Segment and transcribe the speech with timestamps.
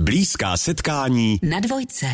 [0.00, 2.06] Blízká setkání na dvojce.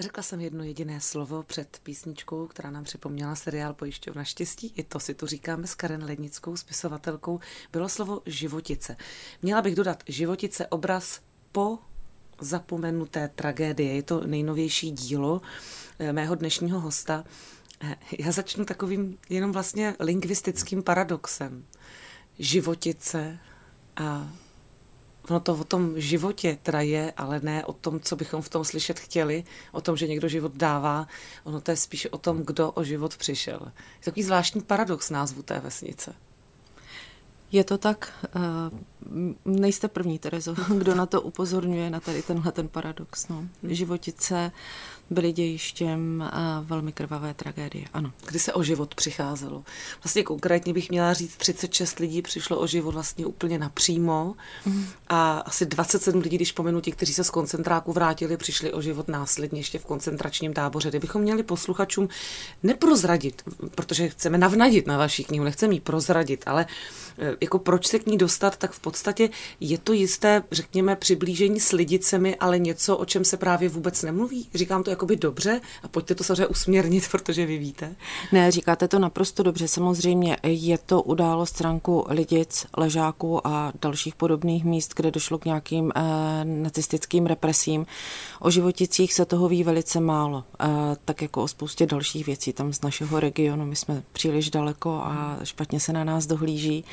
[0.00, 4.72] Řekla jsem jedno jediné slovo před písničkou, která nám připomněla seriál Pojišťovna štěstí.
[4.76, 7.40] I to si tu říkáme s Karen Lednickou, spisovatelkou.
[7.72, 8.96] Bylo slovo životice.
[9.42, 11.20] Měla bych dodat životice obraz
[11.52, 11.78] po
[12.40, 13.94] zapomenuté tragédie.
[13.94, 15.42] Je to nejnovější dílo
[15.98, 17.24] eh, mého dnešního hosta.
[17.80, 21.64] Eh, Já začnu takovým jenom vlastně lingvistickým paradoxem.
[22.38, 23.38] Životice
[23.96, 24.32] a
[25.28, 28.64] ono to o tom životě teda je, ale ne o tom, co bychom v tom
[28.64, 31.06] slyšet chtěli, o tom, že někdo život dává,
[31.44, 33.60] ono to je spíš o tom, kdo o život přišel.
[33.64, 36.14] Je takový zvláštní paradox názvu té vesnice.
[37.52, 38.42] Je to tak, uh,
[39.44, 43.28] nejste první, Terezo, kdo na to upozorňuje, na tady tenhle ten paradox.
[43.28, 43.44] No.
[43.62, 44.52] Životice
[45.10, 46.30] byly dějištěm
[46.62, 48.12] velmi krvavé tragédie, ano.
[48.26, 49.64] Kdy se o život přicházelo?
[50.04, 54.34] Vlastně konkrétně bych měla říct, 36 lidí přišlo o život vlastně úplně napřímo
[54.66, 54.86] mm.
[55.08, 59.08] a asi 27 lidí, když pomenu ti, kteří se z koncentráku vrátili, přišli o život
[59.08, 60.88] následně ještě v koncentračním táboře.
[60.88, 62.08] Kdybychom měli posluchačům
[62.62, 63.42] neprozradit,
[63.74, 66.66] protože chceme navnadit na vaši knihu, nechceme jí prozradit, ale
[67.18, 71.60] e, jako proč se k ní dostat, tak v podstatě je to jisté, řekněme, přiblížení
[71.60, 74.48] s lidicemi, ale něco, o čem se právě vůbec nemluví.
[74.54, 77.96] Říkám to jakoby dobře a pojďte to samozřejmě usměrnit, protože vy víte.
[78.32, 79.68] Ne, říkáte to naprosto dobře.
[79.68, 85.92] Samozřejmě je to událost stránku lidic, ležáků a dalších podobných míst, kde došlo k nějakým
[85.94, 86.00] eh,
[86.44, 87.86] nacistickým represím.
[88.40, 90.66] O životicích se toho ví velice málo, eh,
[91.04, 93.66] tak jako o spoustě dalších věcí tam z našeho regionu.
[93.66, 96.84] My jsme příliš daleko a špatně se na nás dohlíží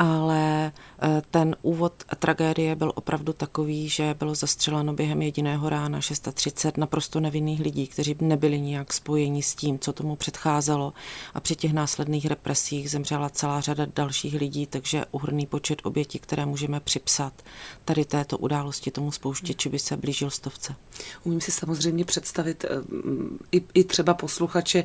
[0.00, 6.76] ale eh, ten úvod tragédie byl opravdu takový, že bylo zastřeleno během jediného rána 630
[6.76, 10.92] naprosto nevinných lidí, kteří nebyli nijak spojeni s tím, co tomu předcházelo
[11.34, 16.46] a při těch následných represích zemřela celá řada dalších lidí, takže uhrný počet obětí, které
[16.46, 17.32] můžeme připsat
[17.84, 20.74] tady této události tomu spouštěči by se blížil stovce.
[21.24, 22.68] Umím si samozřejmě představit eh,
[23.52, 24.84] i, i třeba posluchače,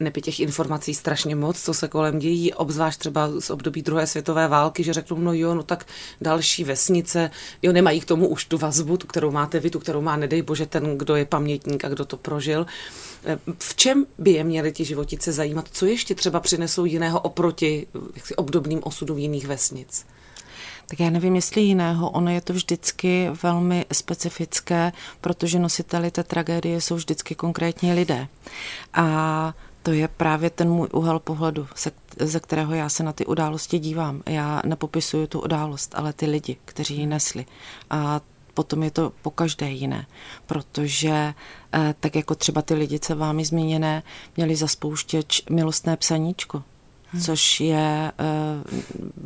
[0.00, 4.48] neby těch informací strašně moc, co se kolem dějí, obzvlášť třeba z období druhé světové
[4.48, 5.86] války, že řeknou, no jo, no tak
[6.20, 7.30] další vesnice,
[7.62, 10.42] jo, nemají k tomu už tu vazbu, tu, kterou máte vy, tu, kterou má, nedej
[10.42, 12.66] bože, ten, kdo je pamětník a kdo to prožil.
[13.58, 15.68] V čem by je měly ti životice zajímat?
[15.72, 20.06] Co ještě třeba přinesou jiného oproti jaksi, obdobným osudům jiných vesnic?
[20.88, 22.10] Tak já nevím, jestli jiného.
[22.10, 28.28] Ono je to vždycky velmi specifické, protože nositeli té tragédie jsou vždycky konkrétní lidé.
[28.94, 33.26] A to je právě ten můj úhel pohledu, se, ze kterého já se na ty
[33.26, 34.22] události dívám.
[34.26, 37.46] Já nepopisuju tu událost, ale ty lidi, kteří ji nesli.
[37.90, 38.20] A
[38.54, 40.06] potom je to po každé jiné,
[40.46, 41.34] protože
[41.72, 44.02] eh, tak jako třeba ty lidice vámi zmíněné
[44.36, 46.62] měli za spouštěč milostné psaníčko,
[47.06, 47.22] hmm.
[47.22, 48.12] což je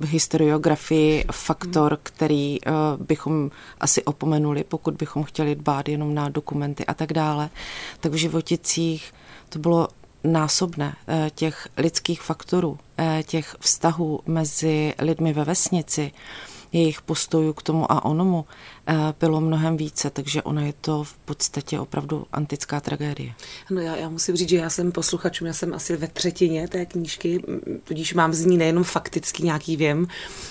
[0.00, 2.00] uh, historiografii faktor, hmm.
[2.02, 7.50] který uh, bychom asi opomenuli, pokud bychom chtěli dbát jenom na dokumenty a tak dále.
[8.00, 9.12] Tak v životicích
[9.48, 9.88] to bylo
[10.32, 16.12] násobné eh, těch lidských faktorů, eh, těch vztahů mezi lidmi ve vesnici,
[16.72, 18.44] jejich postojů k tomu a onomu
[18.86, 23.32] eh, bylo mnohem více, takže ona je to v podstatě opravdu antická tragédie.
[23.70, 26.86] No já, já musím říct, že já jsem posluchačům, já jsem asi ve třetině té
[26.86, 27.42] knížky,
[27.84, 30.06] tudíž mám z ní nejenom faktický nějaký věm,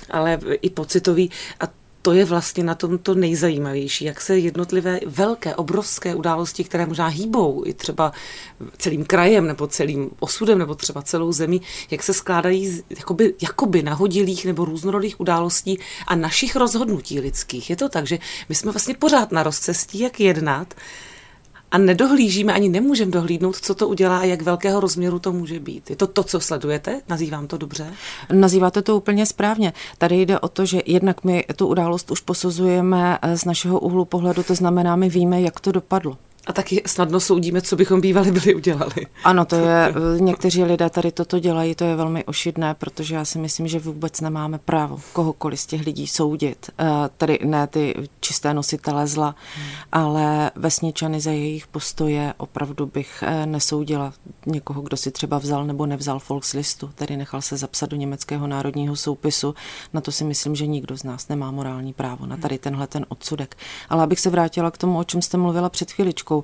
[0.10, 5.56] ale i pocitový a to je vlastně na tom to nejzajímavější, jak se jednotlivé velké,
[5.56, 8.12] obrovské události, které možná hýbou i třeba
[8.78, 13.84] celým krajem nebo celým osudem nebo třeba celou zemí, jak se skládají z, jakoby, jakoby
[13.84, 17.70] nahodilých nebo různorodých událostí a našich rozhodnutí lidských.
[17.70, 18.20] Je to tak, že
[18.50, 20.74] my jsme vlastně pořád na rozcestí, jak jednat,
[21.72, 25.90] a nedohlížíme, ani nemůžeme dohlídnout, co to udělá a jak velkého rozměru to může být.
[25.90, 27.02] Je to to, co sledujete?
[27.10, 27.94] Nazývám to dobře?
[28.32, 29.74] Nazýváte to úplně správně.
[29.98, 34.44] Tady jde o to, že jednak my tu událost už posuzujeme z našeho úhlu pohledu,
[34.44, 36.18] to znamená, my víme, jak to dopadlo
[36.48, 39.08] a taky snadno soudíme, co bychom bývali byli udělali.
[39.24, 43.40] Ano, to je, někteří lidé tady toto dělají, to je velmi ošidné, protože já si
[43.40, 46.70] myslím, že vůbec nemáme právo kohokoliv z těch lidí soudit.
[46.80, 46.86] Eh,
[47.18, 49.36] tady ne ty čisté nositele zla,
[49.92, 54.14] ale vesničany za jejich postoje opravdu bych eh, nesoudila
[54.46, 58.96] někoho, kdo si třeba vzal nebo nevzal Volkslistu, tedy nechal se zapsat do německého národního
[58.96, 59.56] soupisu.
[59.94, 63.06] Na to si myslím, že nikdo z nás nemá morální právo, na tady tenhle ten
[63.10, 63.58] odsudek.
[63.90, 66.44] Ale abych se vrátila k tomu, o čem jste mluvila před chviličkou, Českou.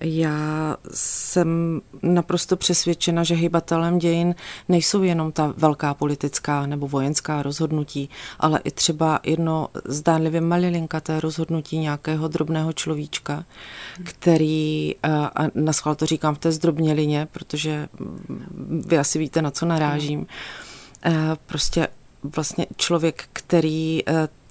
[0.00, 4.34] Já jsem naprosto přesvědčena, že hybatelem dějin
[4.68, 8.10] nejsou jenom ta velká politická nebo vojenská rozhodnutí,
[8.40, 13.44] ale i třeba jedno zdánlivě malilinkaté rozhodnutí nějakého drobného človíčka,
[14.04, 17.88] který, a na schvál to říkám v té zdrobnělině, protože
[18.86, 20.26] vy asi víte, na co narážím,
[21.46, 21.88] prostě
[22.36, 24.02] vlastně člověk, který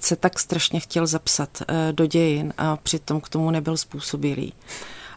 [0.04, 1.62] se tak strašně chtěl zapsat
[1.92, 4.54] do dějin a přitom k tomu nebyl způsobilý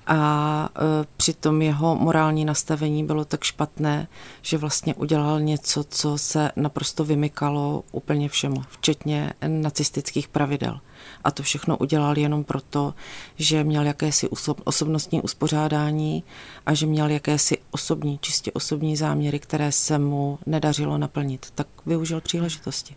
[0.07, 4.09] a e, přitom jeho morální nastavení bylo tak špatné,
[4.43, 10.81] že vlastně udělal něco, co se naprosto vymykalo úplně všemu, včetně nacistických pravidel.
[11.25, 12.95] A to všechno udělal jenom proto,
[13.37, 14.29] že měl jakési
[14.65, 16.25] osobnostní uspořádání
[16.67, 21.47] a že měl jakési osobní, čistě osobní záměry, které se mu nedařilo naplnit.
[21.55, 22.97] Tak využil příležitosti.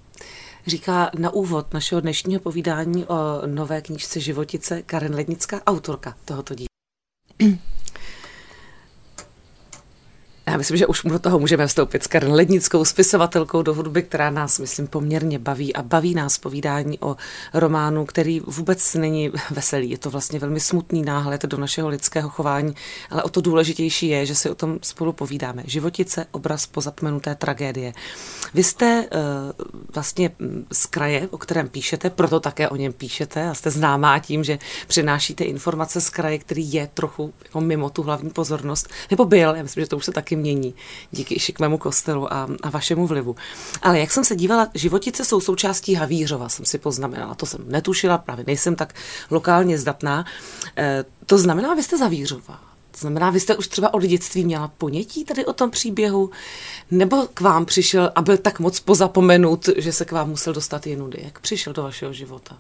[0.68, 3.16] Říká na úvod našeho dnešního povídání o
[3.46, 6.67] nové knížce Životice Karen Lednická, autorka tohoto díla.
[10.58, 14.60] Myslím, že už do toho můžeme vstoupit s Karen Lednickou, spisovatelkou do hudby, která nás,
[14.60, 17.16] myslím, poměrně baví a baví nás povídání o
[17.54, 19.90] románu, který vůbec není veselý.
[19.90, 22.76] Je to vlastně velmi smutný náhled do našeho lidského chování,
[23.10, 25.64] ale o to důležitější je, že si o tom spolu povídáme.
[25.66, 27.94] Životice, obraz pozapomenuté tragédie.
[28.54, 30.32] Vy jste uh, vlastně
[30.72, 34.60] z kraje, o kterém píšete, proto také o něm píšete a jste známá tím, že
[34.88, 39.64] přinášíte informace z kraje, který je trochu jako mimo tu hlavní pozornost, nebo byl, já
[39.64, 40.47] myslím, že to už se taky mění
[41.12, 43.36] díky šikmému kostelu a, a vašemu vlivu.
[43.82, 47.36] Ale jak jsem se dívala, životice jsou součástí Havířova, jsem si poznamenala.
[47.36, 48.94] To jsem netušila, právě nejsem tak
[49.30, 50.26] lokálně zdatná.
[50.78, 52.60] E, to znamená, vy jste Zavířova.
[52.92, 56.30] To znamená, vy jste už třeba od dětství měla ponětí tady o tom příběhu?
[56.92, 60.88] Nebo k vám přišel a byl tak moc pozapomenut, že se k vám musel dostat
[60.88, 61.22] jenudy?
[61.24, 62.58] Jak přišel do vašeho života?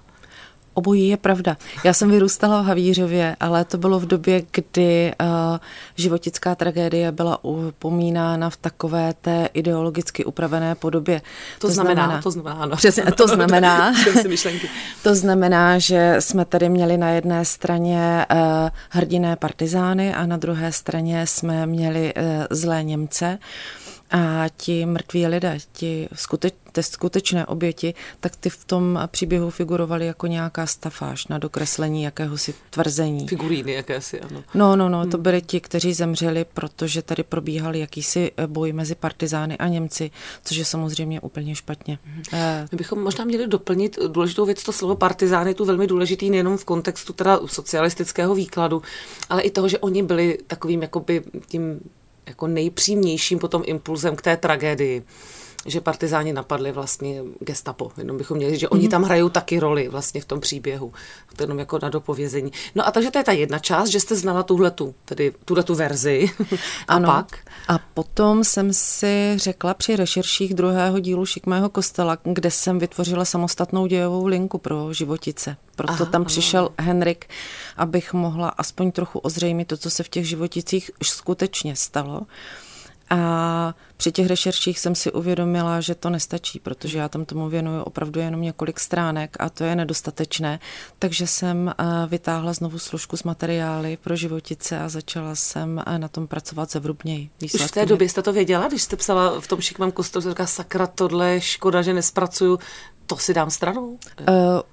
[0.78, 1.58] Obojí je pravda.
[1.84, 5.28] Já jsem vyrůstala v Havířově, ale to bylo v době, kdy uh,
[5.96, 11.22] životická tragédie byla upomínána v takové té ideologicky upravené podobě.
[11.60, 12.76] To, to znamená, znamená, to znamená, ano.
[12.76, 13.94] Přesně, to znamená,
[15.04, 18.40] to znamená, že jsme tady měli na jedné straně uh,
[18.90, 23.40] hrdiné partizány a na druhé straně jsme měli uh, zlé Němce.
[24.12, 30.28] A ti mrtví lidé, ti skuteč, skutečné oběti, tak ty v tom příběhu figurovaly jako
[30.28, 33.28] nějaká stafáž na dokreslení jakéhosi tvrzení.
[33.28, 34.44] Figuríny jakési, ano.
[34.54, 35.24] No, no, no, to hmm.
[35.24, 40.12] byli ti, kteří zemřeli, protože tady probíhal jakýsi boj mezi partizány a Němci,
[40.44, 42.00] což je samozřejmě úplně špatně.
[42.04, 42.24] Hmm.
[42.72, 46.58] My bychom možná měli doplnit důležitou věc, to slovo partizány je tu velmi důležitý nejenom
[46.58, 48.82] v kontextu teda socialistického výkladu,
[49.30, 51.80] ale i toho, že oni byli takovým jakoby tím
[52.28, 55.04] jako nejpřímnějším potom impulzem k té tragédii
[55.68, 57.92] že partizáni napadli vlastně gestapo.
[57.98, 58.92] Jenom bychom měli, že oni mhm.
[58.92, 60.94] tam hrajou taky roli vlastně v tom příběhu.
[61.36, 62.52] To jenom jako na dopovězení.
[62.76, 66.30] No a takže to je ta jedna část, že jste znala tuhletu, tedy tuhletu verzi.
[66.88, 67.08] a ano.
[67.08, 67.38] pak?
[67.68, 73.88] A potom jsem si řekla při rešerších druhého dílu Šikmého kostela, kde jsem vytvořila samostatnou
[73.88, 75.58] dějovou linku pro životice.
[75.76, 76.88] Proto Aha, tam přišel ano.
[76.88, 77.26] Henrik,
[77.78, 82.22] abych mohla aspoň trochu ozřejmit to, co se v těch životicích skutečně stalo.
[83.10, 87.82] A při těch rešerších jsem si uvědomila, že to nestačí, protože já tam tomu věnuju
[87.82, 90.60] opravdu jenom několik stránek a to je nedostatečné.
[91.00, 96.08] Takže jsem eh, vytáhla znovu složku s materiály pro životice a začala jsem eh, na
[96.08, 97.30] tom pracovat zevrubněji.
[97.42, 100.30] Výsledky Už v té době jste to věděla, když jste psala v tom šikmém kostelu,
[100.30, 102.60] říká sakra, tohle škoda, že nespracuju
[103.08, 103.88] to si dám stranou?
[103.90, 103.98] Uh,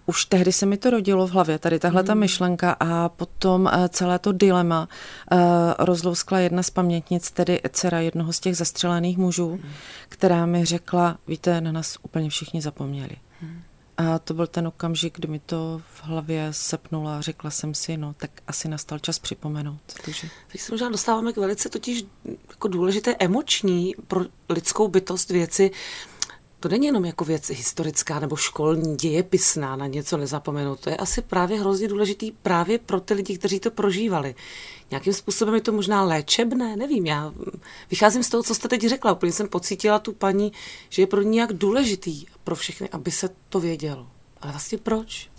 [0.06, 2.20] už tehdy se mi to rodilo v hlavě, tady tahle ta hmm.
[2.20, 4.88] myšlenka a potom uh, celé to dilema
[5.32, 5.38] uh,
[5.78, 9.72] rozlouskla jedna z pamětnic, tedy dcera jednoho z těch zastřelených mužů, hmm.
[10.08, 13.16] která mi řekla, víte, na nás úplně všichni zapomněli.
[13.40, 13.62] Hmm.
[13.96, 17.96] A to byl ten okamžik, kdy mi to v hlavě sepnulo a řekla jsem si,
[17.96, 19.80] no tak asi nastal čas připomenout.
[20.04, 20.28] Takže...
[20.52, 22.04] Teď se možná dostáváme k velice totiž
[22.48, 25.70] jako důležité emoční pro lidskou bytost věci,
[26.64, 30.80] to není jenom jako věc historická nebo školní, dějepisná, na něco nezapomenout.
[30.80, 34.34] To je asi právě hrozně důležitý právě pro ty lidi, kteří to prožívali.
[34.90, 37.32] Nějakým způsobem je to možná léčebné, nevím, já
[37.90, 39.12] vycházím z toho, co jste teď řekla.
[39.12, 40.52] Úplně jsem pocítila tu paní,
[40.88, 44.06] že je pro ní nějak důležitý pro všechny, aby se to vědělo.
[44.40, 45.30] Ale vlastně proč?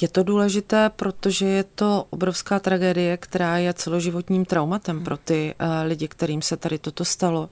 [0.00, 5.66] Je to důležité, protože je to obrovská tragédie, která je celoživotním traumatem pro ty uh,
[5.88, 7.50] lidi, kterým se tady toto stalo.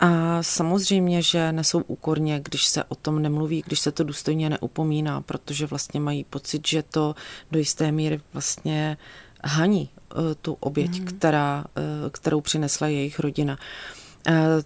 [0.00, 5.20] A samozřejmě, že nesou úkorně, když se o tom nemluví, když se to důstojně neupomíná,
[5.20, 7.14] protože vlastně mají pocit, že to
[7.50, 8.96] do jisté míry vlastně
[9.44, 11.06] haní uh, tu oběť, mm.
[11.06, 13.54] která, uh, kterou přinesla jejich rodina.
[13.54, 14.05] Uh, Eh,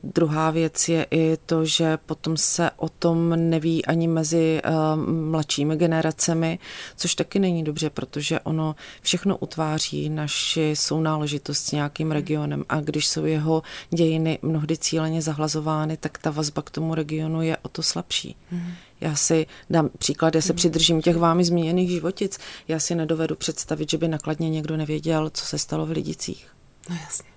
[0.03, 4.71] druhá věc je i to, že potom se o tom neví ani mezi eh,
[5.07, 6.59] mladšími generacemi,
[6.97, 13.09] což taky není dobře, protože ono všechno utváří naši sounáležitost s nějakým regionem a když
[13.09, 17.83] jsou jeho dějiny mnohdy cíleně zahlazovány, tak ta vazba k tomu regionu je o to
[17.83, 18.37] slabší.
[18.51, 18.73] Mm.
[19.01, 20.57] Já si dám příklad, já se mhm.
[20.57, 22.39] přidržím těch vámi zmíněných životic.
[22.69, 26.47] Já si nedovedu představit, že by nakladně někdo nevěděl, co se stalo v Lidicích.
[26.91, 27.31] No jasně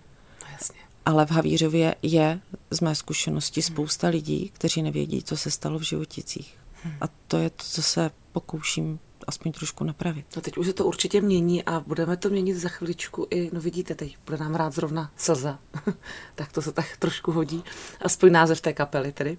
[1.05, 2.39] ale v Havířově je
[2.71, 6.57] z mé zkušenosti spousta lidí, kteří nevědí, co se stalo v životicích.
[7.01, 10.25] A to je to, co se pokouším aspoň trošku napravit.
[10.35, 13.61] No teď už se to určitě mění a budeme to měnit za chviličku i, no
[13.61, 15.59] vidíte, teď bude nám rád zrovna slza,
[16.35, 17.63] tak to se tak trošku hodí,
[18.01, 19.37] aspoň název té kapely tedy.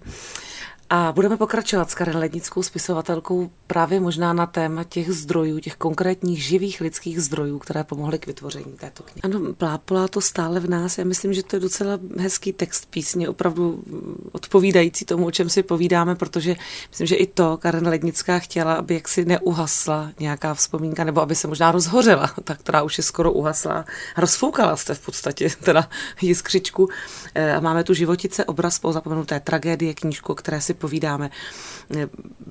[0.89, 6.43] A budeme pokračovat s Karen Lednickou spisovatelkou právě možná na téma těch zdrojů, těch konkrétních
[6.43, 9.21] živých lidských zdrojů, které pomohly k vytvoření této knihy.
[9.23, 10.97] Ano, plápolá to stále v nás.
[10.97, 13.83] Já myslím, že to je docela hezký text písně, opravdu
[14.31, 16.55] odpovídající tomu, o čem si povídáme, protože
[16.89, 21.47] myslím, že i to Karen Lednická chtěla, aby jaksi neuhasla nějaká vzpomínka, nebo aby se
[21.47, 23.85] možná rozhořela, ta, která už je skoro uhasla.
[24.17, 25.89] Rozfoukala jste v podstatě teda
[26.21, 26.89] jiskřičku.
[27.35, 31.31] Eh, a máme tu životice, obraz po zapomenuté tragédie, knížku, které si povídáme.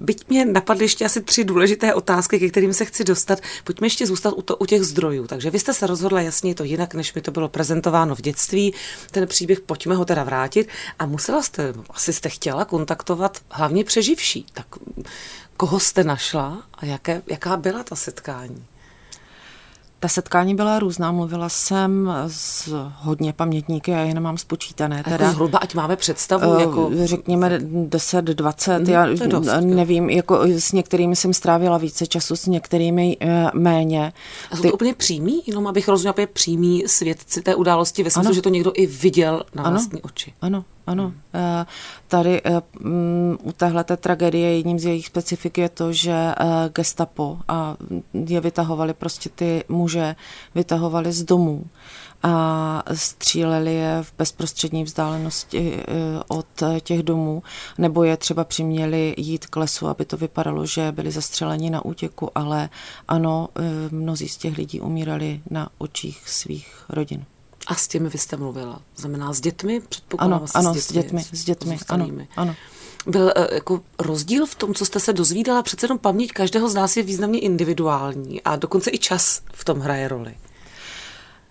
[0.00, 3.40] Byť mě napadly ještě asi tři důležité otázky, ke kterým se chci dostat.
[3.64, 5.26] Pojďme ještě zůstat u, to, u těch zdrojů.
[5.26, 8.74] Takže vy jste se rozhodla jasně to jinak, než mi to bylo prezentováno v dětství.
[9.10, 10.68] Ten příběh, pojďme ho teda vrátit.
[10.98, 14.46] A musela jste, asi jste chtěla kontaktovat hlavně přeživší.
[14.52, 14.66] Tak
[15.56, 18.64] koho jste našla a jaké, jaká byla ta setkání?
[20.04, 25.02] Ta setkání byla různá, mluvila jsem s hodně pamětníky, já je nemám spočítané.
[25.04, 25.24] Teda.
[25.24, 26.50] Jako zhruba, ať máme představu.
[26.50, 26.90] Uh, jako...
[27.04, 32.46] Řekněme 10, 20, mm, já dost, nevím, jako s některými jsem strávila více času, s
[32.46, 33.30] některými uh,
[33.60, 34.12] méně.
[34.50, 34.68] A jsou Ty...
[34.68, 38.72] to úplně přímý, jenom abych rozuměla, přímý svědci té události ve smyslu, že to někdo
[38.74, 40.32] i viděl na ano, vlastní oči.
[40.40, 41.04] Ano, ano.
[41.04, 41.64] Hmm.
[42.08, 46.34] Tady eh, mm, u téhle tragédie jedním z jejich specifik je to, že eh,
[46.74, 47.76] gestapo a
[48.12, 50.16] je vytahovali prostě ty muže,
[50.54, 51.64] vytahovali z domů
[52.22, 55.82] a stříleli je v bezprostřední vzdálenosti
[56.28, 56.46] od
[56.80, 57.42] těch domů,
[57.78, 62.30] nebo je třeba přiměli jít k lesu, aby to vypadalo, že byli zastřeleni na útěku,
[62.34, 62.68] ale
[63.08, 63.48] ano,
[63.90, 67.24] mnozí z těch lidí umírali na očích svých rodin.
[67.66, 68.80] A s těmi vy jste mluvila?
[68.96, 69.80] Znamená s dětmi?
[69.80, 72.54] Předpokládám ano, ano, s dětmi, s dětmi, ano, ano.
[73.06, 75.62] Byl uh, jako rozdíl v tom, co jste se dozvídala?
[75.62, 79.80] Přece jenom paměť každého z nás je významně individuální a dokonce i čas v tom
[79.80, 80.34] hraje roli.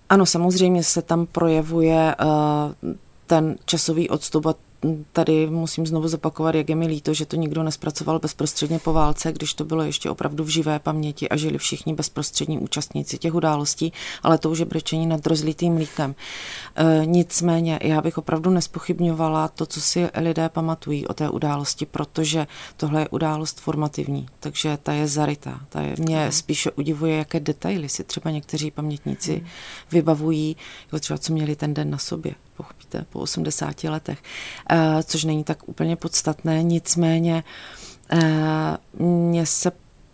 [0.10, 2.94] Ano, samozřejmě se tam projevuje uh,
[3.28, 4.56] ten časový odstup a
[5.12, 9.32] tady musím znovu zopakovat, jak je mi líto, že to nikdo nespracoval bezprostředně po válce,
[9.32, 13.94] když to bylo ještě opravdu v živé paměti a žili všichni bezprostřední účastníci těch událostí,
[14.24, 16.16] ale to už je brečení nad rozlitým mlíkem.
[16.76, 22.48] E, nicméně já bych opravdu nespochybňovala to, co si lidé pamatují o té události, protože
[22.78, 25.60] tohle je událost formativní, takže ta je zarytá.
[25.70, 29.48] Ta je, mě spíše udivuje, jaké detaily si třeba někteří pamětníci hmm.
[29.92, 34.24] vybavují, jako třeba co měli ten den na sobě pochopíte, po 80 letech,
[34.70, 37.44] eh, což není tak úplně podstatné, nicméně
[38.12, 39.72] eh, mně se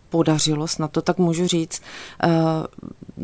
[0.09, 1.81] podařilo, snad to tak můžu říct,
[2.23, 2.27] eh,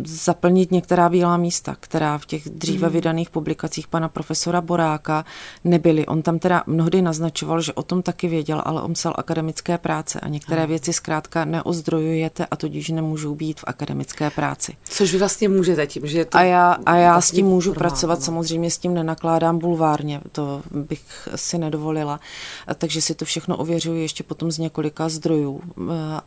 [0.05, 2.93] zaplnit některá bílá místa, která v těch dříve mm.
[2.93, 5.25] vydaných publikacích pana profesora Boráka
[5.63, 6.05] nebyly.
[6.05, 10.19] On tam teda mnohdy naznačoval, že o tom taky věděl, ale on psal akademické práce
[10.19, 10.69] a některé mm.
[10.69, 14.77] věci zkrátka neozdrojujete a tudíž nemůžou být v akademické práci.
[14.83, 17.69] Což vy vlastně můžete tím, že je to A já, a já s tím můžu
[17.69, 17.89] normálno.
[17.89, 22.19] pracovat, samozřejmě s tím nenakládám bulvárně, to bych si nedovolila,
[22.75, 25.81] takže si to všechno ověřuji ještě potom z několika zdrojů, eh,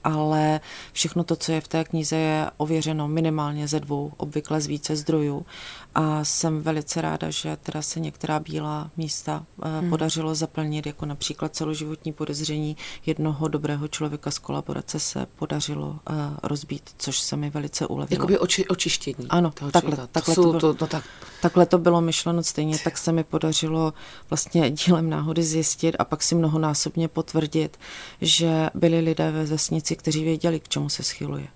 [0.05, 0.61] ale
[0.93, 4.67] všechno to, co je v té knize, je ověřeno minimálně minimálně ze dvou, obvykle z
[4.67, 5.47] více zdrojů.
[5.95, 9.91] A jsem velice ráda, že teda se některá bílá místa eh, hmm.
[9.91, 16.91] podařilo zaplnit, jako například celoživotní podezření jednoho dobrého člověka z kolaborace se podařilo uh, rozbít,
[16.99, 18.17] což se mi velice ulevilo.
[18.17, 19.29] Jakoby oči, očištění.
[19.29, 21.05] Ano, takhle, takhle, to, to, bylo, to, no tak.
[21.43, 23.93] takhle to bylo myšleno stejně, tak se mi podařilo
[24.31, 27.79] vlastně dílem náhody zjistit a pak si mnohonásobně potvrdit,
[28.21, 31.49] že byli lidé ve vesnici, kteří věděli, k čemu se schyluje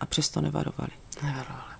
[0.00, 0.90] a přesto nevarovali.
[1.22, 1.76] Nevarovali.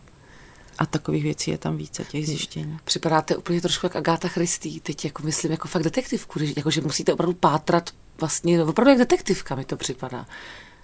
[0.78, 2.78] A takových věcí je tam více, těch zjištění.
[2.84, 7.12] Připadáte úplně trošku jak Agáta Christy, teď jako myslím jako fakt detektivku, jako že musíte
[7.12, 7.90] opravdu pátrat
[8.20, 10.26] vlastně, opravdu jak detektivka mi to připadá.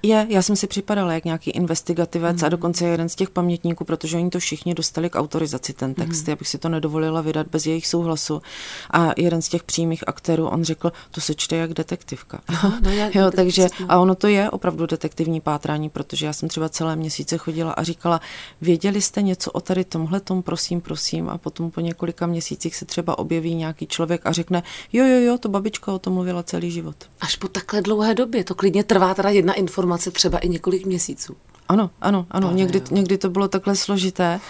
[0.02, 2.44] Je, já jsem si připadala jak nějaký investigativec mm.
[2.44, 6.26] a dokonce jeden z těch pamětníků, protože oni to všichni dostali k autorizaci, ten text,
[6.26, 6.30] mm.
[6.30, 8.42] já bych si to nedovolila vydat bez jejich souhlasu.
[8.90, 12.40] A jeden z těch přímých aktérů, on řekl, to se čte jak detektivka.
[12.50, 16.48] No, no já, jo, takže, a ono to je opravdu detektivní pátrání, protože já jsem
[16.48, 18.20] třeba celé měsíce chodila a říkala,
[18.60, 22.84] věděli jste něco o tady tomhle tom, prosím, prosím, a potom po několika měsících se
[22.84, 26.70] třeba objeví nějaký člověk a řekne, jo, jo, jo, to babička o tom mluvila celý
[26.70, 26.96] život.
[27.20, 30.86] Až po takhle dlouhé době, to klidně trvá teda jedna informace informace třeba i několik
[30.86, 31.36] měsíců.
[31.68, 32.52] Ano, ano, ano.
[32.52, 34.40] Někdy, někdy to bylo takhle složité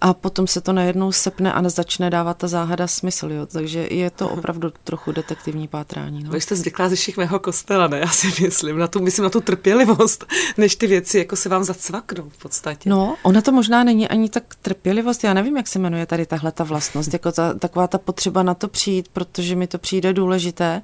[0.00, 3.32] a potom se to najednou sepne a začne dávat ta záhada smysl.
[3.32, 3.46] Jo.
[3.46, 6.24] Takže je to opravdu trochu detektivní pátrání.
[6.24, 6.30] No.
[6.30, 7.98] Vy jste zvyklá ze všech mého kostela, ne?
[8.04, 10.24] Já si myslím na tu, myslím na tu trpělivost,
[10.56, 12.90] než ty věci jako se vám zacvaknou v podstatě.
[12.90, 15.24] No, ona to možná není ani tak trpělivost.
[15.24, 17.12] Já nevím, jak se jmenuje tady tahle ta vlastnost.
[17.12, 20.82] Jako ta, taková ta potřeba na to přijít, protože mi to přijde důležité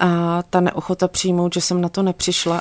[0.00, 2.60] a ta neochota přijmout, že jsem na to nepřišla.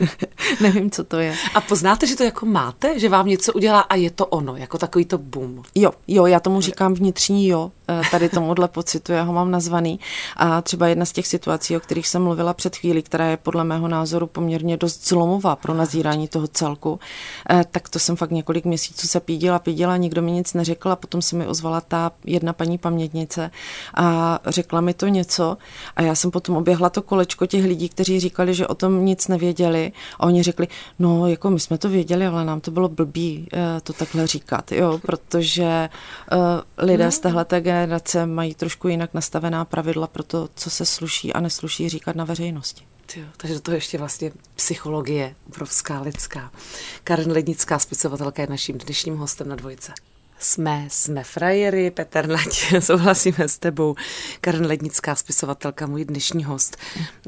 [0.60, 1.34] Nevím, co to je.
[1.54, 2.98] A poznáte, že to jako máte?
[2.98, 5.62] Že vám něco udělá a je to ono, jako takový to boom?
[5.74, 7.72] Jo, jo, já tomu říkám vnitřní jo,
[8.10, 10.00] tady tomuhle pocitu, já ho mám nazvaný.
[10.36, 13.64] A třeba jedna z těch situací, o kterých jsem mluvila před chvílí, která je podle
[13.64, 17.00] mého názoru poměrně dost zlomová pro nazírání toho celku,
[17.50, 20.96] eh, tak to jsem fakt několik měsíců se pídila, pídila, nikdo mi nic neřekl a
[20.96, 23.50] potom se mi ozvala ta jedna paní pamětnice
[23.94, 25.56] a řekla mi to něco.
[25.96, 29.28] A já jsem potom oběhla to kolečko těch lidí, kteří říkali, že o tom nic
[29.28, 29.92] nevěděli.
[30.20, 33.80] A oni řekli, no jako my jsme to věděli, ale nám to bylo blbý eh,
[33.80, 35.88] to takhle říkat, jo, protože
[36.78, 41.40] lidé z téhleté generace mají trošku jinak nastavená pravidla pro to, co se sluší a
[41.40, 42.86] nesluší říkat na veřejnosti.
[43.16, 46.50] Jo, takže to je ještě vlastně psychologie obrovská lidská.
[47.04, 49.92] Karen Lednická, spisovatelka, je naším dnešním hostem na dvojce.
[50.38, 53.94] Jsme, jsme frajery, Petr Nať, souhlasíme s tebou.
[54.40, 56.76] Karen Lednická, spisovatelka, můj dnešní host.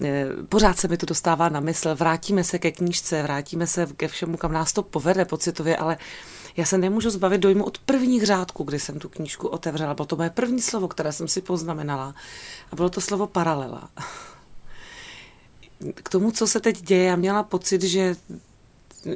[0.03, 4.09] Eh, pořád se mi to dostává na mysl, vrátíme se ke knížce, vrátíme se ke
[4.09, 5.99] všemu, kam nás to povede pocitově, ale
[6.59, 9.95] já se nemůžu zbavit dojmu od prvních řádků, kdy jsem tu knížku otevřela.
[9.95, 12.15] Bylo to moje první slovo, které jsem si poznamenala.
[12.73, 13.91] A bylo to slovo paralela.
[15.95, 18.17] K tomu, co se teď děje, já měla pocit, že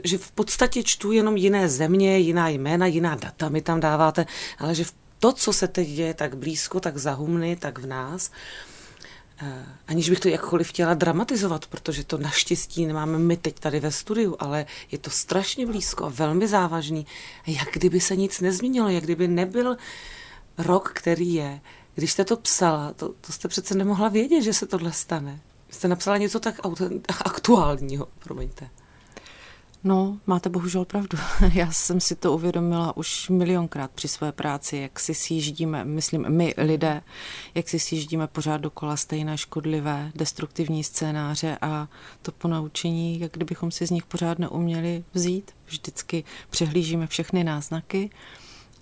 [0.05, 4.27] že v podstatě čtu jenom jiné země, jiná jména, jiná data mi tam dáváte,
[4.59, 4.85] ale že
[5.19, 8.72] to, co se teď děje tak blízko, tak za humny, tak v nás, eh,
[9.89, 14.37] aniž bych to jakkoliv chtěla dramatizovat, protože to naštěstí nemáme my teď tady ve studiu,
[14.39, 17.07] ale je to strašně blízko a velmi závažný.
[17.47, 19.77] Jak kdyby se nic nezměnilo, jak kdyby nebyl
[20.59, 21.61] rok, který je.
[21.95, 25.41] Když jste to psala, to, to jste přece nemohla vědět, že se tohle stane.
[25.71, 26.61] Jste napsala něco tak
[27.25, 28.71] aktuálního, promiňte.
[29.85, 31.19] No, máte bohužel pravdu.
[31.53, 36.55] Já jsem si to uvědomila už milionkrát při své práci, jak si sjíždíme, myslím my
[36.57, 37.03] lidé,
[37.55, 41.89] jak si sjíždíme pořád dokola stejné škodlivé, destruktivní scénáře a
[42.23, 45.51] to ponaučení, jak kdybychom si z nich pořád neuměli vzít.
[45.67, 48.11] Vždycky přehlížíme všechny náznaky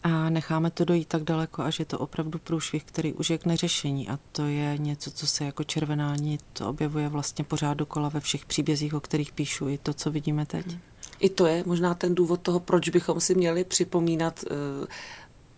[0.03, 3.47] a necháme to dojít tak daleko, až je to opravdu průšvih, který už je k
[3.47, 4.09] neřešení.
[4.09, 8.45] A to je něco, co se jako červená nit objevuje vlastně pořád dokola ve všech
[8.45, 10.67] příbězích, o kterých píšu, i to, co vidíme teď.
[10.67, 10.81] Hmm.
[11.21, 14.87] I to je možná ten důvod toho, proč bychom si měli připomínat uh,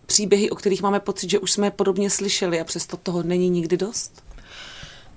[0.05, 3.77] příběhy, o kterých máme pocit, že už jsme podobně slyšeli a přesto toho není nikdy
[3.77, 4.23] dost?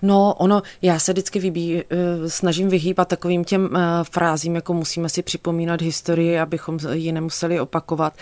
[0.02, 1.84] No, ono, já se vždycky vybí, eh,
[2.30, 3.78] snažím vyhýbat takovým těm uh,
[4.10, 8.12] frázím, jako musíme si připomínat historii, abychom ji nemuseli opakovat.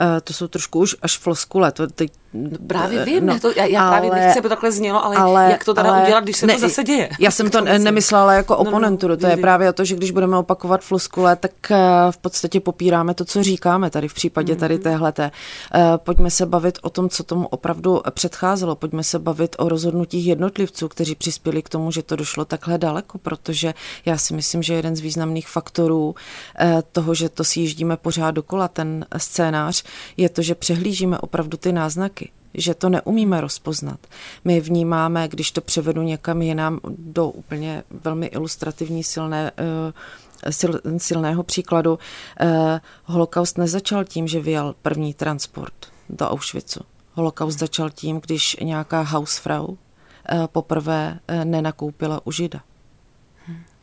[0.00, 1.72] Uh, to jsou trošku už až floskule.
[1.72, 4.72] To teď No právě vím, no, to, já, já ale, právě nechci, aby to takhle
[4.72, 7.08] znělo, ale, ale jak to teda ale, udělat, když se ne, to zase děje?
[7.20, 10.36] Já jsem to nemyslela jako oponenturu, no, no, to je právě to, že když budeme
[10.36, 11.52] opakovat floskule, tak
[12.10, 14.82] v podstatě popíráme to, co říkáme tady v případě tady mhm.
[14.82, 15.30] téhleté.
[15.96, 20.88] Pojďme se bavit o tom, co tomu opravdu předcházelo, pojďme se bavit o rozhodnutích jednotlivců,
[20.88, 24.96] kteří přispěli k tomu, že to došlo takhle daleko, protože já si myslím, že jeden
[24.96, 26.14] z významných faktorů uh,
[26.92, 29.84] toho, že to si jíždíme pořád dokola, ten scénář,
[30.16, 34.00] je to, že přehlížíme opravdu ty náznaky že to neumíme rozpoznat.
[34.44, 41.42] My vnímáme, když to převedu někam jinam do úplně velmi ilustrativní silné eh, sil, silného
[41.42, 41.98] příkladu.
[42.40, 45.74] Eh, holokaust nezačal tím, že vyjel první transport
[46.08, 46.80] do Auschwitzu.
[47.12, 49.89] Holokaust začal tím, když nějaká hausfrau eh,
[50.52, 52.60] poprvé nenakoupila u žida.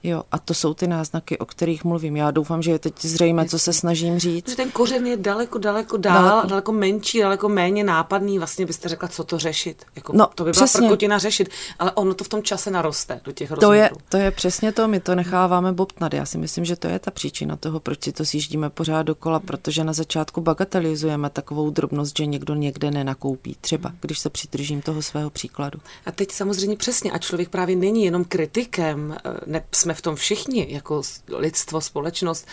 [0.08, 2.16] Jo, a to jsou ty náznaky, o kterých mluvím.
[2.18, 4.50] Já doufám, že je teď zřejmé, co se snažím říct.
[4.50, 8.38] Že ten kořen je daleko, daleko dál, daleko, daleko menší, daleko méně nápadný.
[8.38, 9.86] Vlastně byste řekla, co to řešit.
[9.96, 10.88] Jako, no, to by byla přesně.
[10.88, 14.32] prkotina řešit, ale ono to v tom čase naroste do těch to je, to je
[14.32, 16.14] přesně to, my to necháváme bobtnat.
[16.14, 19.40] Já si myslím, že to je ta příčina toho, proč si to sjíždíme pořád dokola,
[19.40, 23.58] protože na začátku bagatelizujeme takovou drobnost, že někdo někde nenakoupí.
[23.62, 25.80] Třeba, když se přidržím toho svého příkladu.
[26.06, 30.16] A teď samozřejmě přesně, a člověk právě není jenom kritikem, eh, ne, jsme v tom
[30.16, 32.48] všichni, jako lidstvo, společnost.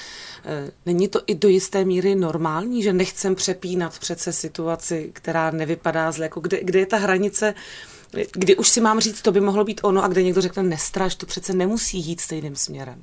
[0.44, 6.12] Eh, není to i do jisté míry normální, že nechcem přepínat přece situaci, která nevypadá
[6.12, 7.54] zle, jako kde, kde je ta hranice,
[8.33, 11.14] kdy už si mám říct, to by mohlo být ono a kde někdo řekne, nestraž,
[11.14, 13.02] to přece nemusí jít stejným směrem.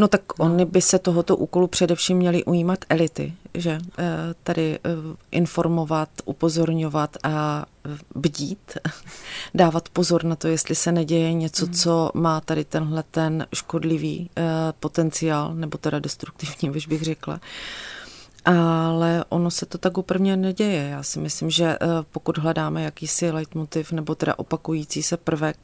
[0.00, 4.04] No tak oni by se tohoto úkolu především měli ujímat elity, že eh,
[4.42, 4.90] tady eh,
[5.30, 7.66] informovat, upozorňovat a
[8.14, 8.78] bdít,
[9.54, 11.72] dávat pozor na to, jestli se neděje něco, mm.
[11.72, 14.42] co má tady tenhle ten škodlivý eh,
[14.80, 17.40] potenciál, nebo teda destruktivní, když bych řekla.
[18.44, 20.88] Ale ono se to tak úplně neděje.
[20.88, 21.76] Já si myslím, že
[22.12, 25.58] pokud hledáme jakýsi leitmotiv nebo teda opakující se prvek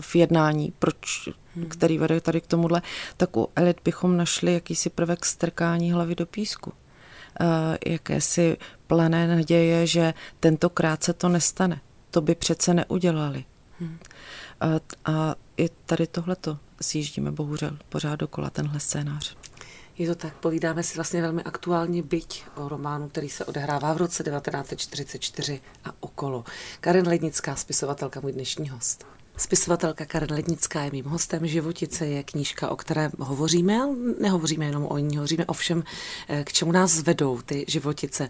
[0.00, 1.68] v jednání, proč hmm.
[1.68, 2.82] který vede tady k tomuhle,
[3.16, 6.72] tak u elit bychom našli jakýsi prvek strkání hlavy do písku.
[7.40, 7.46] Uh,
[7.86, 11.80] jakési plané naděje, že tentokrát se to nestane.
[12.10, 13.44] To by přece neudělali.
[13.80, 13.98] Hmm.
[14.60, 14.66] A,
[15.04, 19.36] a i tady tohleto sjíždíme bohužel pořád dokola, tenhle scénář.
[19.98, 23.96] Je to tak, povídáme si vlastně velmi aktuálně byť o románu, který se odehrává v
[23.96, 26.44] roce 1944 a okolo.
[26.80, 29.06] Karen Lednická, spisovatelka, můj dnešní host.
[29.40, 31.46] Spisovatelka Karen Lednická je mým hostem.
[31.46, 35.84] Životice je knížka, o které hovoříme, ale nehovoříme jenom o ní, hovoříme o všem,
[36.28, 38.28] eh, k čemu nás vedou ty životice.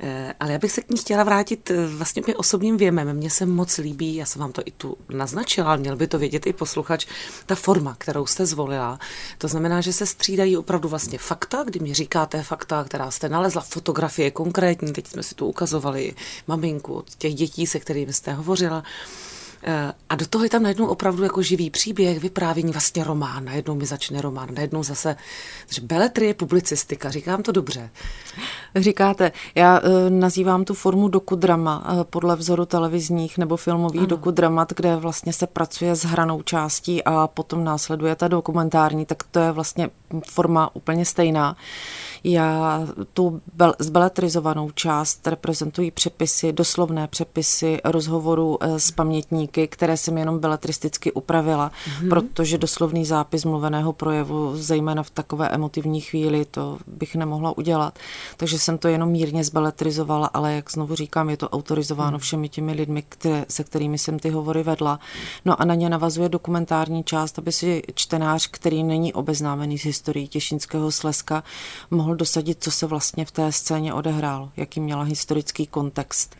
[0.00, 3.16] Eh, ale já bych se k ní chtěla vrátit eh, vlastně mě osobním věmem.
[3.16, 6.18] Mně se moc líbí, já jsem vám to i tu naznačila, ale měl by to
[6.18, 7.06] vědět i posluchač,
[7.46, 8.98] ta forma, kterou jste zvolila.
[9.38, 13.62] To znamená, že se střídají opravdu vlastně fakta, kdy mi říkáte fakta, která jste nalezla,
[13.62, 16.14] fotografie konkrétní, teď jsme si tu ukazovali
[16.46, 18.82] maminku od těch dětí, se kterými jste hovořila.
[19.66, 23.44] Eh, a do toho je tam najednou opravdu jako živý příběh, vyprávění, vlastně román.
[23.44, 25.16] Najednou mi začne román, najednou zase,
[25.70, 27.90] že beletry je publicistika, říkám to dobře.
[28.76, 34.06] Říkáte, já uh, nazývám tu formu dokudrama uh, podle vzoru televizních nebo filmových ano.
[34.08, 39.38] dokudramat, kde vlastně se pracuje s hranou částí a potom následuje ta dokumentární, tak to
[39.38, 39.90] je vlastně
[40.30, 41.56] forma úplně stejná.
[42.24, 42.80] Já
[43.12, 50.38] tu bel- zbeletrizovanou část reprezentují přepisy, doslovné přepisy rozhovorů eh, s pamětníky, které jsem jenom
[50.38, 52.08] beletristicky upravila, mm-hmm.
[52.08, 57.98] protože doslovný zápis mluveného projevu, zejména v takové emotivní chvíli, to bych nemohla udělat.
[58.36, 62.18] Takže jsem to jenom mírně zbeletrizovala, ale jak znovu říkám, je to autorizováno mhm.
[62.18, 65.00] všemi těmi lidmi, které, se kterými jsem ty hovory vedla.
[65.44, 70.28] No a na ně navazuje dokumentární část, aby si čtenář, který není obeznámený s historií
[70.28, 71.44] Těšinského Slezska,
[71.90, 76.36] mohl mohl dosadit, co se vlastně v té scéně odehrálo, jaký měla historický kontext.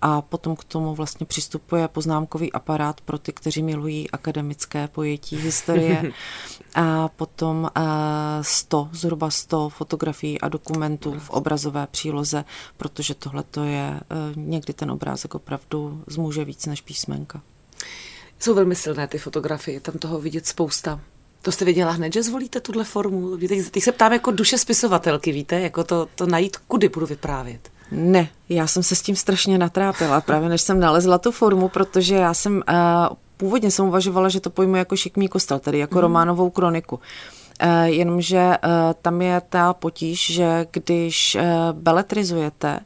[0.00, 6.12] A potom k tomu vlastně přistupuje poznámkový aparát pro ty, kteří milují akademické pojetí historie.
[6.74, 7.70] A potom
[8.42, 12.44] 100, eh, zhruba 100 fotografií a dokumentů v obrazové příloze,
[12.76, 17.40] protože tohle to je eh, někdy ten obrázek opravdu zmůže víc než písmenka.
[18.38, 21.00] Jsou velmi silné ty fotografie, tam toho vidět spousta.
[21.42, 23.36] To jste věděla hned, že zvolíte tuhle formu?
[23.36, 27.70] Teď, teď se ptám jako duše spisovatelky, víte, jako to, to najít, kudy budu vyprávět.
[27.90, 32.14] Ne, já jsem se s tím strašně natrápila, právě než jsem nalezla tu formu, protože
[32.14, 36.00] já jsem, uh, původně jsem uvažovala, že to pojmu jako šikmý kostel, tedy jako mm.
[36.00, 36.96] románovou kroniku.
[36.96, 38.70] Uh, jenomže uh,
[39.02, 42.80] tam je ta potíž, že když uh, beletrizujete,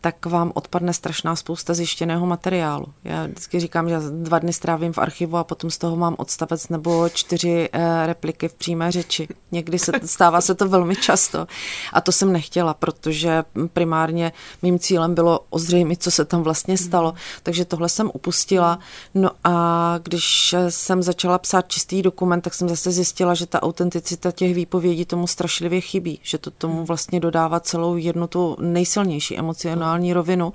[0.00, 2.86] tak vám odpadne strašná spousta zjištěného materiálu.
[3.04, 6.68] Já vždycky říkám, že dva dny strávím v archivu a potom z toho mám odstavec
[6.68, 9.28] nebo čtyři eh, repliky v přímé řeči.
[9.52, 11.46] Někdy se stává se to velmi často.
[11.92, 17.14] A to jsem nechtěla, protože primárně mým cílem bylo ozřejmit, co se tam vlastně stalo.
[17.42, 18.78] Takže tohle jsem upustila.
[19.14, 24.32] No a když jsem začala psát čistý dokument, tak jsem zase zjistila, že ta autenticita
[24.32, 26.20] těch výpovědí tomu strašlivě chybí.
[26.22, 30.52] Že to tomu vlastně dodává celou jednu tu nejsilnější emoci emocionální rovinu.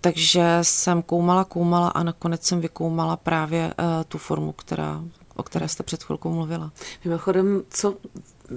[0.00, 5.02] Takže jsem koumala, koumala a nakonec jsem vykoumala právě uh, tu formu, která,
[5.36, 6.72] o které jste před chvilkou mluvila.
[7.04, 7.94] Mimochodem, co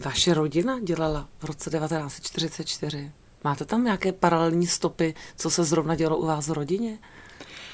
[0.05, 3.11] vaše rodina dělala v roce 1944?
[3.43, 6.97] Máte tam nějaké paralelní stopy, co se zrovna dělo u vás v rodině?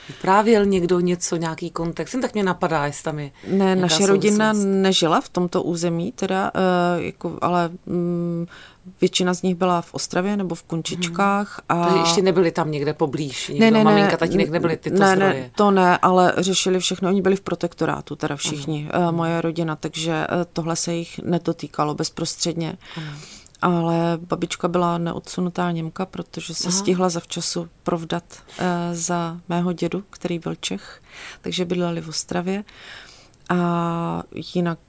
[0.07, 2.13] Vyprávěl někdo něco, nějaký kontext?
[2.13, 4.09] Jen tak mě napadá, jestli tam je Ne, naše souvislost.
[4.09, 8.47] rodina nežila v tomto území, teda, uh, jako, ale um,
[9.01, 11.61] Většina z nich byla v Ostravě nebo v Kunčičkách.
[11.69, 11.81] Hmm.
[11.81, 11.85] A...
[11.85, 13.47] Takže ještě nebyli tam někde poblíž?
[13.47, 15.33] Někdo, ne, ne, maminka, tatínek nebyli tyto ne, zdroje?
[15.33, 17.09] Ne, to ne, ale řešili všechno.
[17.09, 19.15] Oni byli v protektorátu, teda všichni, hmm.
[19.15, 22.77] moje rodina, takže eh, tohle se jich netotýkalo bezprostředně.
[22.95, 23.15] Hmm.
[23.61, 26.77] Ale babička byla neodsunutá Němka, protože se Aha.
[26.77, 31.01] stihla zavčasu provdat uh, za mého dědu, který byl Čech,
[31.41, 32.63] takže bydleli v Ostravě.
[33.49, 34.23] A
[34.55, 34.79] jinak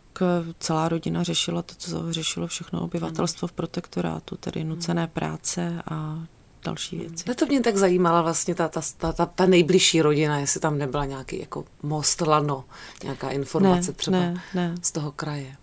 [0.59, 6.18] celá rodina řešila to, co řešilo všechno obyvatelstvo v protektorátu, tedy nucené práce a
[6.64, 7.24] další věci.
[7.29, 10.79] No to mě tak zajímala vlastně ta, ta, ta, ta, ta nejbližší rodina, jestli tam
[10.79, 12.64] nebyla nějaký jako most lano,
[13.02, 14.74] nějaká informace ne, třeba ne, ne.
[14.83, 15.57] z toho kraje.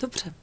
[0.00, 0.34] Dobře.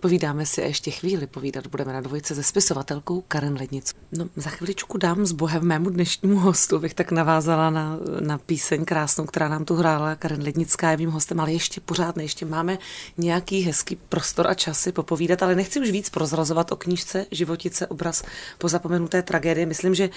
[0.00, 3.94] Povídáme si a ještě chvíli povídat budeme na dvojce se spisovatelkou Karen Lednic.
[4.12, 8.84] No, za chviličku dám s Bohem mému dnešnímu hostu, bych tak navázala na, na píseň
[8.84, 10.14] krásnou, která nám tu hrála.
[10.14, 12.78] Karen Lednická je mým hostem, ale ještě pořád ne, ještě máme
[13.18, 18.22] nějaký hezký prostor a časy popovídat, ale nechci už víc prozrazovat o knížce Životice, obraz
[18.58, 19.66] po zapomenuté tragédie.
[19.66, 20.10] Myslím, že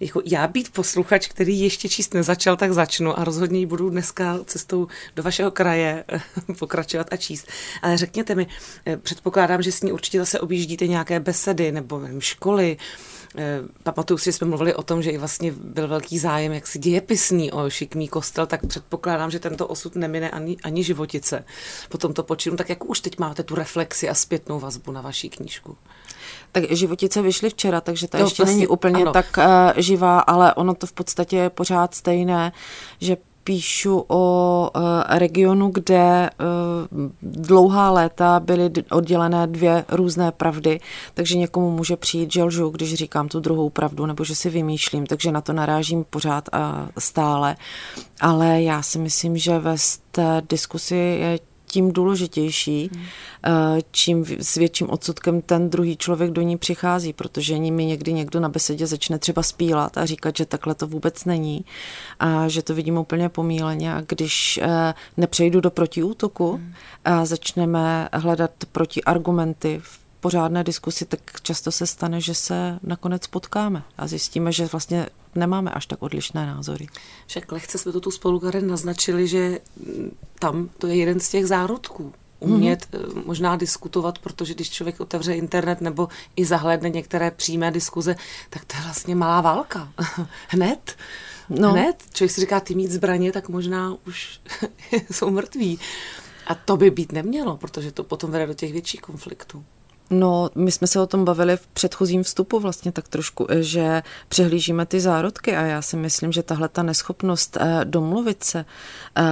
[0.00, 4.86] jako já být posluchač, který ještě číst nezačal, tak začnu a rozhodně budu dneska cestou
[5.16, 6.04] do vašeho kraje
[6.58, 7.48] pokračovat a číst.
[7.82, 8.46] Ale řekněte mi,
[8.96, 12.76] předpokládám, že s ní určitě zase objíždíte nějaké besedy nebo nevím, školy.
[13.38, 16.66] Eh, pamatuju si, že jsme mluvili o tom, že i vlastně byl velký zájem jak
[16.66, 21.44] si dějepisný o šikmý kostel, tak předpokládám, že tento osud nemine ani, ani životice
[21.88, 22.56] po tomto počinu.
[22.56, 25.76] Tak jak už teď máte tu reflexi a zpětnou vazbu na vaší knížku?
[26.52, 29.12] Tak životice vyšly včera, takže to no, ještě vlastně, není úplně ano.
[29.12, 29.44] tak uh,
[29.76, 32.52] živá, ale ono to v podstatě je pořád stejné,
[33.00, 34.22] že píšu o
[34.74, 36.30] eh, regionu, kde eh,
[37.22, 40.80] dlouhá léta byly oddělené dvě různé pravdy,
[41.14, 45.06] takže někomu může přijít, že lžu, když říkám tu druhou pravdu, nebo že si vymýšlím,
[45.06, 47.56] takže na to narážím pořád a stále.
[48.20, 49.76] Ale já si myslím, že ve
[50.10, 53.04] té diskusi je tím důležitější, hmm.
[53.90, 58.48] čím s větším odsudkem ten druhý člověk do ní přichází, protože mi někdy někdo na
[58.48, 61.64] besedě začne třeba spílat a říkat, že takhle to vůbec není
[62.20, 66.72] a že to vidím úplně pomíleně a když eh, nepřejdu do protiútoku hmm.
[67.04, 73.82] a začneme hledat protiargumenty v pořádné diskusi, tak často se stane, že se nakonec potkáme
[73.98, 76.86] a zjistíme, že vlastně nemáme až tak odlišné názory.
[77.26, 79.58] Však lehce jsme to tu spolu, Karen, naznačili, že
[80.38, 82.12] tam to je jeden z těch zárodků.
[82.38, 83.26] Umět mm-hmm.
[83.26, 88.16] možná diskutovat, protože když člověk otevře internet nebo i zahlédne některé přímé diskuze,
[88.50, 89.92] tak to je vlastně malá válka.
[90.48, 90.96] Hned.
[91.48, 91.72] No.
[91.72, 92.02] Hned.
[92.12, 94.40] Člověk si říká, ty mít zbraně, tak možná už
[95.10, 95.78] jsou mrtví.
[96.46, 99.64] A to by být nemělo, protože to potom vede do těch větších konfliktů.
[100.10, 104.02] No, my jsme se o tom bavili v předchozím vstupu vlastně tak trošku, eh, že
[104.28, 108.64] přehlížíme ty zárodky a já si myslím, že tahle ta neschopnost eh, domluvit se,
[109.18, 109.22] eh,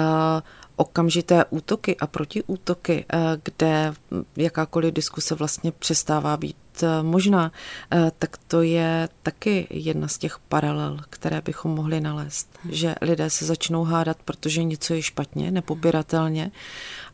[0.76, 3.04] okamžité útoky a protiútoky,
[3.44, 3.94] kde
[4.36, 6.56] jakákoliv diskuse vlastně přestává být
[7.02, 7.52] možná,
[8.18, 12.58] tak to je taky jedna z těch paralel, které bychom mohli nalézt.
[12.68, 16.50] Že lidé se začnou hádat, protože něco je špatně, nepopiratelně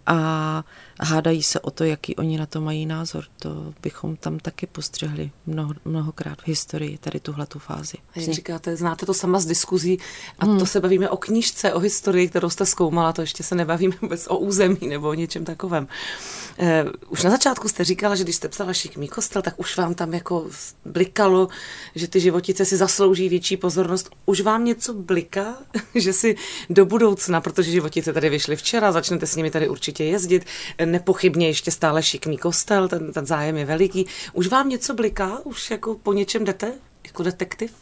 [0.07, 0.64] a
[1.02, 3.24] hádají se o to, jaký oni na to mají názor.
[3.38, 7.96] To bychom tam taky postřehli mnoho, mnohokrát v historii, tady tuhle tu fázi.
[8.16, 9.98] A jak říkáte, znáte to sama z diskuzí
[10.38, 10.58] a hmm.
[10.58, 14.26] to se bavíme o knížce, o historii, kterou jste zkoumala, to ještě se nebavíme vůbec
[14.28, 15.88] o území nebo o něčem takovém.
[16.58, 19.94] Eh, už na začátku jste říkala, že když jste psala Šikmý kostel, tak už vám
[19.94, 20.46] tam jako
[20.84, 21.48] blikalo,
[21.94, 24.10] že ty životice si zaslouží větší pozornost.
[24.26, 25.58] Už vám něco bliká,
[25.94, 26.36] že si
[26.70, 30.44] do budoucna, protože životice tady vyšly včera, začnete s nimi tady určitě jezdit,
[30.90, 34.07] nepochybně ještě stále šikmý kostel, ten, ten zájem je veliký.
[34.33, 35.38] Už vám něco bliká?
[35.44, 36.72] Už jako po něčem jdete?
[37.07, 37.72] Jako detektiv?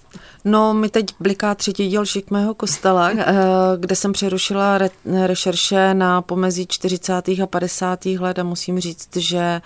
[0.44, 3.34] No, mi teď bliká třetí díl Šikmého kostela, eh,
[3.76, 4.90] kde jsem přerušila re-
[5.26, 7.28] rešerše na pomezí 40.
[7.28, 8.06] a 50.
[8.06, 9.62] let a musím říct, že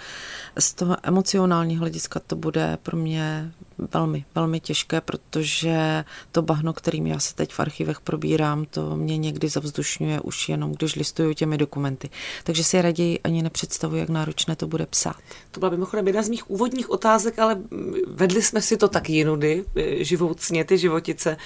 [0.58, 3.52] z toho emocionálního hlediska to bude pro mě
[3.94, 9.18] velmi, velmi těžké, protože to bahno, kterým já se teď v archivech probírám, to mě
[9.18, 12.10] někdy zavzdušňuje už jenom, když listuju těmi dokumenty.
[12.44, 15.16] Takže si raději ani nepředstavuji, jak náročné to bude psát.
[15.50, 17.58] To byla mimochodem jedna z mých úvodních otázek, ale
[18.06, 19.64] vedli jsme si to tak jinudy,
[19.98, 21.36] živoucně ty životice.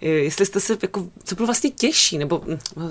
[0.00, 2.42] Jestli jste se, jako, co bylo vlastně těžší, nebo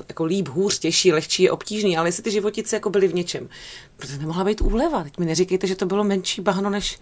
[0.08, 3.50] jako líp, hůř, těžší, lehčí je obtížný, ale jestli ty životice jako byly v něčem.
[3.98, 5.04] Protože nemohla být úleva.
[5.04, 7.00] Teď mi neříkejte, že to bylo menší bahno než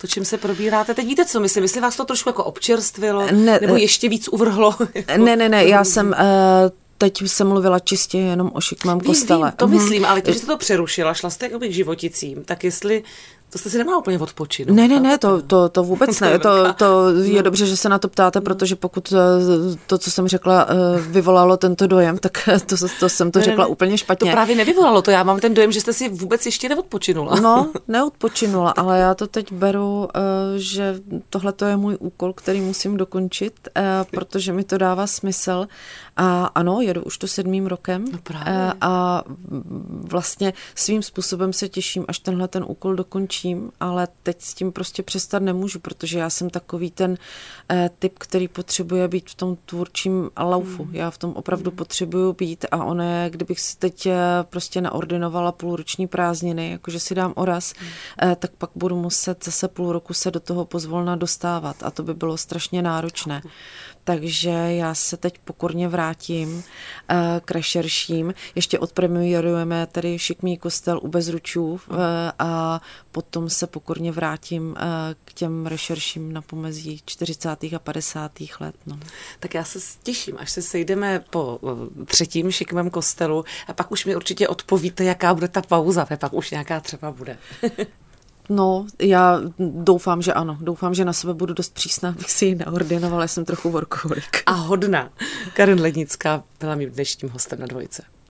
[0.00, 0.94] to, čím se probíráte.
[0.94, 1.64] Teď víte, co myslím?
[1.64, 4.74] Jestli vás to trošku jako občerstvilo, ne, nebo ještě víc uvrhlo?
[4.94, 6.08] Jako, ne, ne, ne, já jsem...
[6.08, 6.14] Uh,
[6.98, 9.48] teď jsem mluvila čistě jenom o šikmém kostele.
[9.48, 9.70] Vím, to mm-hmm.
[9.70, 13.02] myslím, ale když jste to přerušila, šla jste k životicím, tak jestli
[13.50, 14.76] to jste si nemohla úplně odpočinout.
[14.76, 16.38] Ne, ne, ne, to, to, to vůbec ne.
[16.38, 18.44] To, to je dobře, že se na to ptáte, no.
[18.44, 19.16] protože pokud eh,
[19.86, 23.64] to, co jsem řekla, eh, vyvolalo tento dojem, tak to, to jsem to ne, řekla
[23.64, 24.30] ne, úplně špatně.
[24.30, 25.10] To právě nevyvolalo to.
[25.10, 27.40] Já mám ten dojem, že jste si vůbec ještě neodpočinula.
[27.40, 30.20] No, neodpočinula, ale já to teď beru, eh,
[30.56, 33.68] že tohle to je můj úkol, který musím dokončit,
[34.10, 35.66] protože mi to dává smysl.
[36.20, 38.04] A ano, jedu už to sedmým rokem.
[38.12, 38.72] No právě.
[38.80, 39.22] A
[39.88, 44.72] vlastně svým způsobem se těším, až tenhle ten úkol dokončí učím, ale teď s tím
[44.72, 47.18] prostě přestat nemůžu, protože já jsem takový ten
[47.70, 50.84] eh, typ, který potřebuje být v tom tvůrčím laufu.
[50.84, 50.94] Mm.
[50.94, 51.76] Já v tom opravdu mm.
[51.76, 54.16] potřebuju být a ono je, kdybych si teď eh,
[54.50, 57.88] prostě naordinovala půlroční prázdniny, jakože si dám oraz, mm.
[58.22, 62.02] eh, tak pak budu muset zase půl roku se do toho pozvolna dostávat a to
[62.02, 63.40] by bylo strašně náročné.
[63.44, 63.50] Mm
[64.04, 66.64] takže já se teď pokorně vrátím
[67.08, 68.34] eh, k rešerším.
[68.54, 71.94] Ještě odpremiérujeme tady Šikmý kostel u Bezručů eh,
[72.38, 72.80] a
[73.12, 77.48] potom se pokorně vrátím eh, k těm rešerším na pomezí 40.
[77.48, 78.32] a 50.
[78.60, 78.74] let.
[78.86, 78.98] No.
[79.40, 81.60] Tak já se těším, až se sejdeme po
[82.04, 86.50] třetím Šikmém kostelu a pak už mi určitě odpovíte, jaká bude ta pauza, pak už
[86.50, 87.38] nějaká třeba bude.
[88.48, 90.58] No, já doufám, že ano.
[90.60, 93.26] Doufám, že na sebe budu dost přísná, abych si ji naordinovala.
[93.26, 94.42] Jsem trochu workoholik.
[94.46, 95.10] A hodná.
[95.54, 98.02] Karen Lednická byla mým dnešním hostem na dvojce.